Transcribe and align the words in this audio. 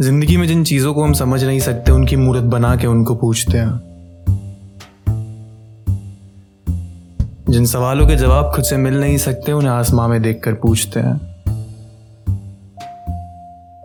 ज़िंदगी 0.00 0.36
में 0.36 0.46
जिन 0.46 0.64
चीज़ों 0.64 0.94
को 0.94 1.04
हम 1.04 1.12
समझ 1.12 1.44
नहीं 1.44 1.60
सकते, 1.60 1.92
उनकी 1.92 2.16
मूर्त 2.16 2.42
बना 2.42 2.76
के 2.76 2.86
उनको 2.86 3.14
पूछते 3.14 3.58
हैं। 3.58 3.80
जिन 7.50 7.66
सवालों 7.66 8.06
के 8.06 8.16
जवाब 8.16 8.52
खुद 8.54 8.64
से 8.64 8.76
मिल 8.76 9.00
नहीं 9.00 9.16
सकते, 9.16 9.52
उन्हें 9.52 9.72
आसमां 9.72 10.08
में 10.08 10.22
देखकर 10.22 10.52
पूछते 10.52 11.00
हैं। 11.00 11.20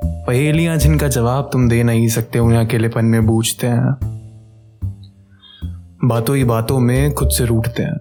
पहेलियाँ 0.05 0.77
जिनका 0.77 1.07
जवाब 1.07 1.50
तुम 1.54 1.69
दे 1.69 1.83
नहीं 1.83 2.07
सकते, 2.07 2.39
उन्हें 2.39 2.59
अकेलेपन 2.59 3.05
में 3.05 3.28
पूछते 3.28 3.68
हैं। 3.68 3.97
बातों 6.04 6.36
ही 6.36 6.43
बातों 6.43 6.79
में 6.79 7.14
खुद 7.14 7.29
से 7.29 7.46
रूठते 7.46 7.83
हैं। 7.83 8.00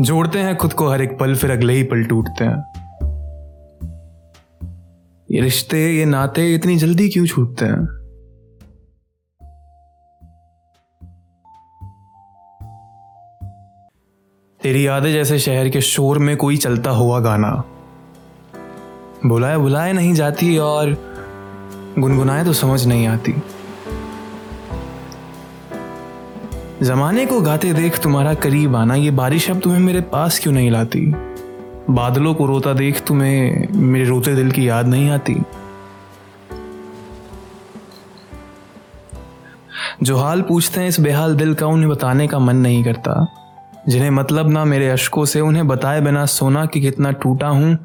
जोड़ते 0.00 0.38
हैं 0.38 0.56
खुद 0.56 0.72
को, 0.72 0.88
हर 0.88 1.02
एक 1.02 1.18
पल 1.18 1.34
फिर 1.34 1.50
अगले 1.50 1.72
ही 1.72 1.82
पल 1.82 2.04
टूटते 2.04 2.44
हैं। 2.44 2.69
ये 5.30 5.40
रिश्ते, 5.40 5.96
ये 5.96 6.04
नाते 6.04 6.54
इतनी 6.54 6.76
जल्दी 6.76 7.08
क्यों 7.08 7.26
छूटते 7.26 7.64
हैं? 7.64 7.86
तेरी 14.62 14.86
यादें 14.86 15.12
जैसे 15.12 15.38
शहर 15.38 15.68
के 15.68 15.80
शोर 15.80 16.18
में 16.18 16.36
कोई 16.36 16.56
चलता 16.56 16.90
हुआ 16.90 17.20
गाना। 17.20 17.64
बुलाए 19.26 19.56
बुलाए 19.56 19.92
नहीं 19.92 20.14
जाती 20.14 20.58
और 20.58 20.96
गुनगुनाए 21.98 22.44
तो 22.44 22.52
समझ 22.52 22.86
नहीं 22.86 23.06
आती। 23.06 23.34
जमाने 26.82 27.26
को 27.26 27.40
गाते 27.40 27.72
देख 27.72 28.02
तुम्हारा 28.02 28.34
करीब 28.34 28.76
आना, 28.76 28.94
ये 28.94 29.10
बारिश 29.10 29.50
अब 29.50 29.60
तुम्हें 29.60 29.80
मेरे 29.80 30.00
पास 30.00 30.38
क्यों 30.38 30.54
नहीं 30.54 30.70
लाती? 30.70 31.29
बादलों 31.90 32.34
को 32.34 32.46
रोता 32.46 32.72
देख 32.72 33.06
तुम्हें 33.06 33.68
मेरे 33.72 34.04
रोते 34.04 34.34
दिल 34.34 34.50
की 34.50 34.68
याद 34.68 34.86
नहीं 34.86 35.10
आती। 35.10 35.36
जो 40.02 40.16
हाल 40.16 40.42
पूछते 40.42 40.80
हैं 40.80 40.88
इस 40.88 41.00
बेहाल 41.00 41.36
दिल 41.36 41.54
का, 41.54 41.66
उन्हें 41.66 41.88
बताने 41.88 42.28
का 42.28 42.38
मन 42.38 42.56
नहीं 42.56 42.84
करता। 42.84 43.36
जिन्हें 43.88 44.10
मतलब 44.10 44.48
ना 44.48 44.64
मेरे 44.64 44.88
अशकों 44.88 45.24
से, 45.24 45.40
उन्हें 45.40 45.68
बताए 45.68 46.00
बिना 46.00 46.26
सोना 46.26 46.66
कि 46.66 46.80
कितना 46.80 47.10
टूटा 47.10 47.48
हूँ, 47.48 47.78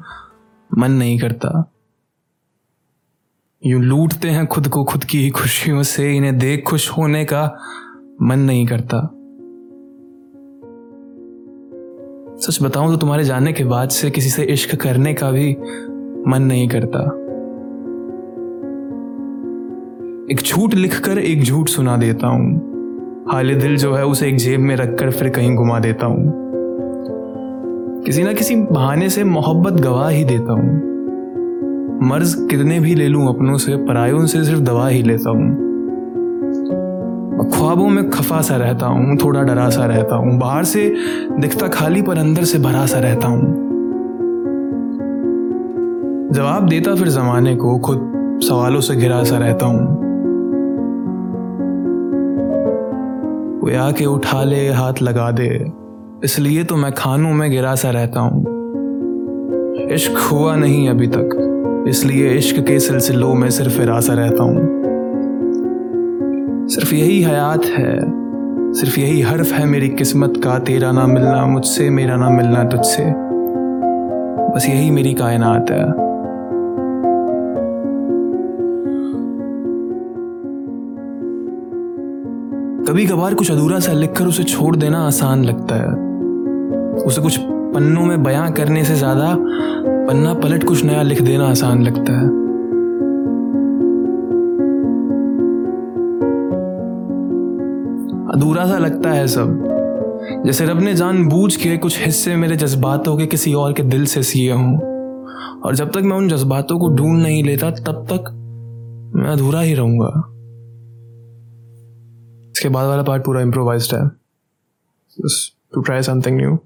मन 0.78 0.90
नहीं 0.90 1.18
करता। 1.18 1.72
यूँ 3.66 3.82
लूटते 3.82 4.30
हैं 4.30 4.46
खुद 4.46 4.68
को 4.68 4.84
खुद 4.84 5.04
की 5.04 5.22
ही 5.22 5.30
खुशियों 5.30 5.82
से, 5.82 6.16
इन्हें 6.16 6.38
देख 6.38 6.64
खुश 6.64 6.90
होने 6.90 7.24
का 7.24 7.58
मन 8.22 8.38
नहीं 8.38 8.66
करता। 8.66 9.15
सच 12.40 12.62
बताऊँ 12.62 12.90
तो 12.90 12.96
तुम्हारे 12.96 13.24
जाने 13.24 13.52
के 13.52 13.64
बाद 13.64 13.88
से 13.88 14.10
किसी 14.10 14.30
से 14.30 14.42
इश्क 14.42 14.74
करने 14.74 15.14
का 15.14 15.30
भी 15.30 15.56
मन 16.28 16.42
नहीं 16.42 16.68
करता। 16.68 16.98
एक 20.32 20.40
झूठ 20.46 20.74
लिखकर 20.74 21.18
एक 21.18 21.42
झूठ 21.42 21.68
सुना 21.68 21.96
देता 21.96 22.26
हूँ। 22.26 22.76
हाल 23.32 23.54
दिल 23.54 23.76
जो 23.76 23.94
है 23.94 24.06
उसे 24.06 24.28
एक 24.28 24.36
जेब 24.36 24.60
में 24.60 24.76
रखकर 24.76 25.10
फिर 25.10 25.28
कहीं 25.28 25.56
घुमा 25.56 25.78
देता 25.78 26.06
हूँ। 26.06 26.32
किसी 28.06 28.22
ना 28.22 28.32
किसी 28.32 28.56
बहाने 28.56 29.10
से 29.10 29.24
मोहब्बत 29.24 29.72
गवा 29.72 30.08
ही 30.08 30.24
देता 30.24 30.52
हूँ। 30.52 30.80
मर्ज 32.02 32.34
कितने 32.50 32.80
भी 32.80 32.94
ले 32.94 33.08
लूँ 33.08 33.28
अपनों 33.28 33.56
से, 33.56 33.76
परायों 33.76 34.26
से 34.26 34.44
सिर्फ़ 34.44 34.60
दवा 34.60 34.88
ही 34.88 35.02
लेता 35.02 35.30
हूँ। 35.30 35.65
ख्वाबों 37.54 37.88
में 37.88 38.10
खफा 38.10 38.40
सा 38.40 38.56
रहता 38.56 38.86
हूँ, 38.86 39.16
थोड़ा 39.16 39.42
डरा 39.42 39.68
सा 39.70 39.84
रहता 39.86 40.16
हूँ, 40.16 40.38
बाहर 40.38 40.64
से 40.64 40.88
दिखता 41.40 41.68
खाली 41.68 42.02
पर 42.02 42.18
अंदर 42.18 42.44
से 42.44 42.58
भरा 42.58 42.86
सा 42.86 42.98
रहता 42.98 43.28
हूँ। 43.28 43.64
जवाब 46.32 46.68
देता 46.68 46.94
फिर 46.94 47.08
जमाने 47.08 47.56
को, 47.56 47.78
खुद 47.78 48.40
सवालों 48.42 48.80
से 48.80 48.96
घिरा 48.96 49.22
सा 49.24 49.38
रहता 49.38 49.66
हूँ। 49.66 50.04
कोई 53.60 53.74
आके 53.74 54.04
उठा 54.04 54.42
ले, 54.44 54.68
हाथ 54.68 55.02
लगा 55.02 55.30
दे, 55.30 55.72
इसलिए 56.24 56.64
तो 56.64 56.76
मैं 56.76 56.92
खानों 56.92 57.32
में 57.32 57.50
गिरा 57.50 57.74
सा 57.74 57.90
रहता 57.90 58.20
हूँ। 58.20 58.44
इश्क 59.92 60.18
हुआ 60.32 60.54
नहीं 60.56 60.88
अभी 60.88 61.06
तक, 61.06 61.84
इसलिए 61.88 62.30
इश्क 62.30 62.60
के 62.60 62.80
सिलसिलों 62.80 63.34
में 63.34 63.50
सिर्फ़ 63.50 64.00
सा 64.00 64.14
रहता 64.14 64.42
हूँ। 64.42 64.75
सिर्फ़ 66.68 66.94
यही 66.94 67.22
हयात 67.22 67.64
है। 67.64 68.00
सिर्फ़ 68.72 69.00
यही 69.00 69.20
हर्फ 69.20 69.52
है 69.52 69.66
मेरी 69.66 69.88
किस्मत 69.88 70.40
का। 70.44 70.58
तेरा 70.58 70.92
ना 70.92 71.06
मिलना 71.06 71.46
मुझसे, 71.46 71.90
मेरा 71.90 72.16
ना 72.16 72.30
मिलना 72.30 72.64
तुझसे। 72.64 73.04
बस 74.54 74.66
यही 74.68 74.90
मेरी 74.90 75.14
कायनात 75.14 75.70
है। 75.70 75.84
कभी 82.84 83.06
कभार 83.06 83.34
कुछ 83.34 83.50
अधूरा 83.50 83.78
सा 83.78 83.92
लिखकर 83.92 84.24
उसे 84.24 84.44
छोड़ 84.44 84.76
देना 84.76 85.06
आसान 85.06 85.44
लगता 85.44 85.74
है। 85.74 85.90
उसे 87.04 87.22
कुछ 87.22 87.38
पन्नों 87.40 88.02
में 88.02 88.22
बयां 88.22 88.52
करने 88.52 88.84
से 88.84 88.94
ज़्यादा 88.94 89.36
पन्ना 90.08 90.34
पलट 90.34 90.64
कुछ 90.64 90.84
नया 90.84 91.02
लिख 91.02 91.22
देना 91.22 91.46
आसान 91.46 91.82
लगता 91.82 92.12
है। 92.12 92.35
अधूरा 98.36 98.66
सा 98.66 98.78
लगता 98.78 99.10
है 99.10 99.28
सब। 99.28 100.42
जैसे 100.46 100.66
रब 100.66 100.80
ने 100.80 100.94
जान 100.94 101.28
बूझ 101.28 101.56
के 101.56 101.76
कुछ 101.76 102.00
हिस्से 102.04 102.36
मेरे 102.36 102.56
जज्बातों 102.56 103.16
के 103.16 103.26
किसी 103.26 103.54
और 103.54 103.72
के 103.72 103.82
दिल 103.82 104.06
से 104.06 104.22
सिए 104.22 104.52
हों। 104.52 104.74
और 105.60 105.74
जब 105.74 105.90
तक 105.90 105.96
मैं 105.96 106.16
उन 106.16 106.28
जज्बातों 106.28 106.78
को 106.78 106.88
ढूंढ 106.88 107.22
नहीं 107.22 107.44
लेता, 107.44 107.70
तब 107.70 108.06
तक 108.12 108.30
मैं 109.16 109.30
अधूरा 109.30 109.60
ही 109.60 109.74
रहूँगा। 109.74 110.08
इसके 112.50 112.68
बाद 112.68 112.88
वाला 112.88 113.02
पार्ट 113.02 113.24
पूरा 113.24 113.40
इम्प्रोवाइज्ड 113.40 113.94
है। 113.94 114.08
टू 115.74 115.80
ट्राई 115.80 116.02
समथिंग 116.02 116.36
न्यू 116.36 116.58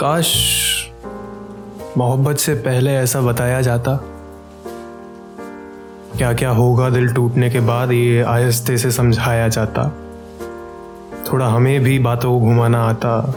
काश 0.00 0.58
मोहब्बत 1.98 2.36
से 2.36 2.54
पहले 2.54 2.94
ऐसा 2.94 3.20
बताया 3.20 3.60
जाता? 3.60 3.96
क्या 6.16 6.32
क्या 6.32 6.50
होगा 6.50 6.90
दिल 6.90 7.14
टूटने 7.14 7.50
के 7.50 7.60
बाद 7.60 7.92
ये 7.92 8.22
आहिस्ते 8.22 8.78
से 8.78 8.90
समझाया 8.90 9.48
जाता? 9.48 9.88
थोड़ा 11.32 11.46
हमें 11.46 11.80
भी 11.80 11.98
बातों 11.98 12.40
को 12.40 12.46
घुमाना 12.46 12.82
आता। 12.84 13.34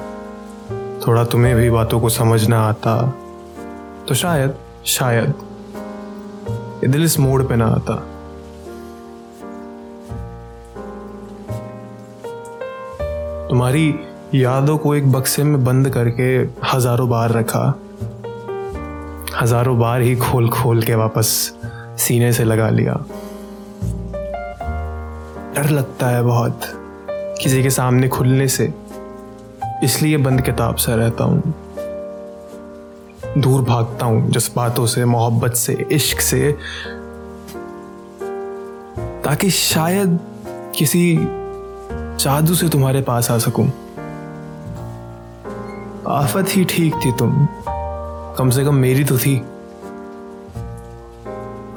थोड़ा 1.07 1.23
तुम्हें 1.23 1.55
भी 1.55 1.69
बातों 1.69 1.99
को 1.99 2.09
समझना 2.09 2.61
आता। 2.61 3.13
तो 4.07 4.15
शायद 4.15 4.55
शायद 4.85 5.33
ये 6.83 6.87
दिल 6.87 7.03
इस 7.03 7.19
मोड़ 7.19 7.43
पे 7.43 7.55
ना 7.55 7.65
आता। 7.65 7.95
तुम्हारी 13.49 13.95
यादों 14.35 14.77
को 14.77 14.95
एक 14.95 15.11
बक्से 15.11 15.43
में 15.43 15.63
बंद 15.63 15.89
करके 15.89 16.37
हज़ारों 16.67 17.09
बार 17.09 17.31
रखा। 17.31 17.79
हज़ारों 19.41 19.77
बार 19.79 20.01
ही 20.01 20.15
खोल 20.15 20.49
खोल 20.49 20.81
के 20.83 20.95
वापस 20.95 21.27
सीने 21.97 22.31
से 22.33 22.43
लगा 22.43 22.69
लिया। 22.69 22.93
डर 25.55 25.69
लगता 25.69 26.07
है 26.07 26.21
बहुत 26.23 26.61
किसी 27.41 27.61
के 27.63 27.69
सामने 27.69 28.07
खुलने 28.07 28.47
से, 28.47 28.73
इसलिए 29.83 30.17
बंद 30.17 30.41
किताब 30.41 30.75
सा 30.75 30.95
रहता 30.95 31.23
हूँ। 31.23 31.53
दूर 33.37 33.61
भागता 33.63 34.05
हूँ 34.05 34.29
जज्बातों 34.31 34.85
से, 34.85 35.05
मोहब्बत 35.05 35.53
से, 35.53 35.73
इश्क 35.91 36.21
से, 36.21 36.51
ताकि 39.23 39.49
शायद 39.51 40.19
किसी 40.75 41.17
जादू 42.19 42.55
से 42.55 42.69
तुम्हारे 42.69 43.01
पास 43.01 43.31
आ 43.31 43.37
सकूँ। 43.37 43.67
आफत 46.09 46.55
ही 46.55 46.65
ठीक 46.65 46.95
थी 46.95 47.11
तुम। 47.11 47.47
कम 48.37 48.49
से 48.49 48.63
कम 48.65 48.75
मेरी 48.75 49.03
तो 49.03 49.17
थी। 49.17 49.37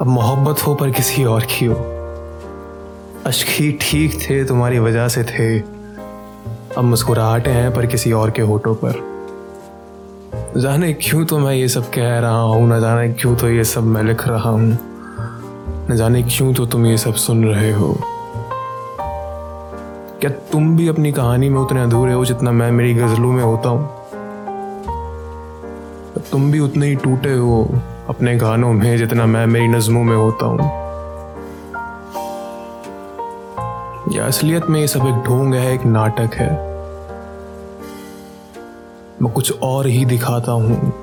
अब 0.01 0.07
मोहब्बत 0.07 0.67
हो 0.67 0.75
पर 0.75 0.91
किसी 0.91 1.23
और 1.23 1.45
की 1.45 1.65
हो। 1.65 1.75
अश्क 3.25 3.47
ही 3.49 3.71
ठीक 3.81 4.19
थे, 4.21 4.43
तुम्हारी 4.45 4.79
वजह 4.79 5.07
से 5.07 5.23
थे। 5.23 5.59
अब 6.77 6.83
मुस्कुराहटे 6.83 7.49
हैं 7.49 7.73
पर 7.73 7.85
किसी 7.85 8.11
और 8.11 8.31
के 8.31 8.41
होठों 8.41 8.75
पर। 8.75 9.03
जाने 10.57 10.93
क्यों 10.93 11.25
तो 11.25 11.39
मैं 11.39 11.53
ये 11.53 11.67
सब 11.67 11.89
कह 11.89 12.19
रहा 12.19 12.41
हूँ, 12.41 12.67
न 12.69 12.79
जाने 12.81 13.07
क्यों 13.13 13.35
तो 13.35 13.49
ये 13.49 13.63
सब 13.63 13.83
मैं 13.83 14.03
लिख 14.03 14.27
रहा 14.27 14.49
हूँ। 14.49 14.77
न 15.91 15.95
जाने 15.95 16.23
क्यों 16.23 16.53
तो 16.53 16.65
तुम 16.65 16.85
ये 16.85 16.97
सब 16.97 17.13
सुन 17.13 17.45
रहे 17.45 17.71
हो। 17.71 17.95
क्या 20.21 20.29
तुम 20.51 20.77
भी 20.77 20.87
अपनी 20.87 21.11
कहानी 21.11 21.49
में 21.49 21.59
उतने 21.59 21.83
अधूरे 21.83 22.13
हो 22.13 22.25
जितना 22.25 22.51
मैं 22.51 22.71
मेरी 22.71 22.93
गजलों 22.93 23.31
में 23.31 23.43
होता 23.43 23.69
हूँ? 23.69 24.04
तुम 26.19 26.51
भी 26.51 26.59
उतने 26.59 26.87
ही 26.87 26.95
टूटे 26.95 27.33
हो 27.33 27.81
अपने 28.09 28.35
गानों 28.35 28.73
में 28.73 28.97
जितना 28.97 29.25
मैं 29.25 29.45
मेरी 29.47 29.67
नज़मों 29.67 30.03
में 30.03 30.17
होता 30.17 30.45
हूँ। 30.45 30.59
या 34.15 34.25
असलियत 34.25 34.65
में 34.65 34.81
ये 34.81 34.87
सब 34.87 34.99
एक 34.99 35.23
ढोंग 35.25 35.53
है, 35.53 35.73
एक 35.73 35.85
नाटक 35.85 36.35
है। 36.35 36.75
मैं 39.21 39.33
कुछ 39.33 39.59
और 39.59 39.87
ही 39.87 40.05
दिखाता 40.05 40.51
हूँ। 40.51 40.93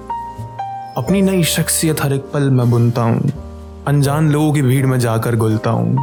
अपनी 0.97 1.23
नई 1.23 1.45
शख्सियत 1.45 2.03
हर 2.03 2.13
एक 2.13 2.21
पल 2.21 2.51
में 2.51 2.71
बुनता 2.71 3.03
हूँ। 3.03 3.33
अनजान 3.87 4.31
लोगों 4.31 4.53
की 4.53 4.63
भीड़ 4.63 4.87
में 4.87 4.99
जाकर 4.99 5.37
घुलता 5.37 5.71
हूँ। 5.71 5.97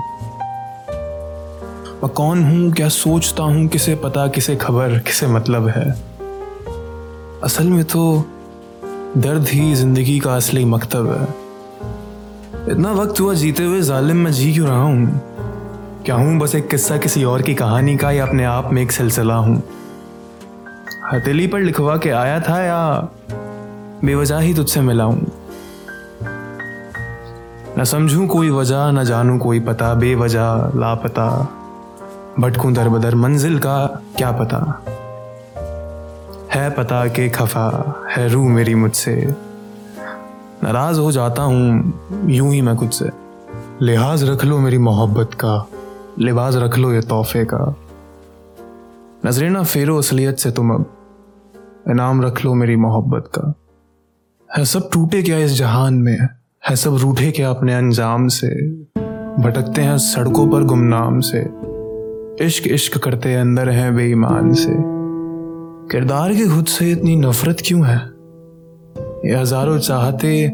मैं 2.03 2.09
कौन 2.09 2.43
हूँ, 2.43 2.71
क्या 2.71 2.89
सोचता 2.89 3.43
हूँ, 3.43 3.67
किसे 3.67 3.95
पता, 3.95 4.27
किसे 4.27 4.55
खबर, 4.55 4.99
किसे 4.99 5.27
मतलब 5.27 5.67
है। 5.67 5.91
असल 7.43 7.63
में 7.63 7.83
तो 7.83 8.25
दर्द 9.17 9.47
ही 9.47 9.75
ज़िंदगी 9.75 10.19
का 10.19 10.35
असली 10.35 10.65
मकतब 10.65 11.11
है। 11.11 11.23
इतना 12.71 12.91
वक्त 12.91 13.19
हुआ 13.19 13.33
जीते 13.33 13.63
हुए 13.63 13.81
जालिम 13.81 14.17
में 14.17 14.31
जी 14.31 14.53
क्यों 14.53 14.67
रहा 14.67 14.81
हूँ? 14.81 15.21
क्या 16.05 16.15
हूँ 16.15 16.39
बस 16.39 16.55
एक 16.55 16.67
किस्सा 16.67 16.97
किसी 16.97 17.23
और 17.23 17.41
की 17.41 17.53
कहानी 17.53 17.97
का 17.97 18.11
या 18.11 18.25
अपने 18.25 18.45
आप 18.45 18.73
में 18.73 18.81
एक 18.81 18.91
सिलसिला 18.91 19.35
हूँ? 19.35 19.63
हथेली 21.13 21.47
पर 21.47 21.59
लिखवा 21.59 21.97
के 21.97 22.09
आया 22.09 22.39
था 22.39 22.61
या 22.61 23.09
बेवजह 24.05 24.37
ही 24.37 24.53
तुझसे 24.53 24.81
मिला 24.81 25.03
हूँ? 25.03 25.31
न 27.77 27.83
समझूं 27.83 28.27
कोई 28.27 28.49
वजह, 28.49 28.91
न 28.91 29.03
जानूं 29.03 29.37
कोई 29.37 29.59
पता, 29.59 29.93
बेवजह, 29.93 30.71
लापता। 30.75 31.55
भटकूं 32.39 32.73
दर 32.73 32.89
बदर 32.89 33.15
मंजिल 33.15 33.59
का 33.59 34.03
क्या 34.17 34.31
पता? 34.31 34.83
है 36.53 36.69
पता 36.69 37.07
के 37.07 37.29
खफा, 37.29 37.95
है 38.11 38.29
रू 38.29 38.49
मेरी 38.49 38.75
मुझसे। 38.75 39.35
नाराज़ 40.63 40.99
हो 40.99 41.11
जाता 41.11 41.41
हूँ, 41.41 41.93
यूँ 42.25 42.53
ही 42.53 42.61
मैं 42.61 42.75
खुद 42.75 42.89
से 42.89 43.09
लिहाज 43.81 44.23
रख 44.23 44.45
लो 44.45 44.59
मेरी 44.59 44.77
मोहब्बत 44.77 45.33
का 45.33 45.67
लिबास 46.19 46.55
रख 46.55 46.77
लो 46.77 46.93
ये 46.93 47.01
तोहफे 47.01 47.45
का। 47.45 47.75
नजरे 49.25 49.49
ना 49.49 49.63
फेरो 49.63 49.97
असलियत 49.97 50.37
से 50.37 50.51
तुम 50.51 50.71
अब, 50.71 50.93
इनाम 51.89 52.21
रख 52.21 52.45
लो 52.45 52.53
मेरी 52.53 52.75
मोहब्बत 52.75 53.31
का। 53.35 53.53
है 54.57 54.65
सब 54.65 54.89
टूटे 54.93 55.23
क्या 55.23 55.37
इस 55.37 55.51
जहान 55.51 55.93
में? 55.93 56.19
है 56.69 56.75
सब 56.75 56.95
रूठे 56.95 57.31
क्या 57.31 57.49
अपने 57.49 57.75
अंजाम 57.75 58.27
से? 58.27 58.71
भटकते 59.41 59.81
हैं 59.81 59.97
सड़कों 59.97 60.49
पर 60.49 60.63
गुमनाम 60.63 61.19
से। 61.19 61.49
इश्क 62.45 62.67
इश्क 62.67 62.97
करते 62.97 63.35
अंदर 63.35 63.69
हैं 63.69 63.95
बेईमान 63.95 64.53
से। 64.53 64.98
किरदार 65.91 66.33
के 66.33 66.55
खुद 66.55 66.65
से 66.65 66.91
इतनी 66.91 67.15
नफरत 67.15 67.57
क्यों 67.67 67.85
है? 67.85 67.97
ये 69.29 69.35
हज़ारों 69.35 69.79
चाहते, 69.79 70.45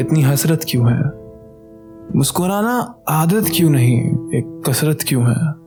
इतनी 0.00 0.22
हसरत 0.22 0.60
क्यों 0.70 0.92
है? 0.92 1.02
मुस्कुराना 2.16 3.02
आदत 3.08 3.44
क्यों 3.56 3.70
नहीं? 3.70 4.00
एक 4.10 4.62
कसरत 4.68 4.98
क्यों 5.08 5.22
है? 5.22 5.65